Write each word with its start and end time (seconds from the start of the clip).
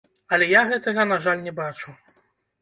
Але 0.37 0.45
я 0.51 0.61
гэтага, 0.71 1.05
на 1.11 1.19
жаль, 1.27 1.45
не 1.49 1.53
бачу. 1.61 1.95